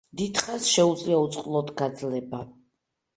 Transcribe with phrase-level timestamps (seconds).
[0.19, 2.41] დიდხანს შეუძლია უწყლოდ გაძლება.